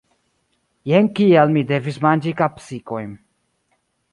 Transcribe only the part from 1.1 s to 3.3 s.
kial mi devis manĝi kapsikojn.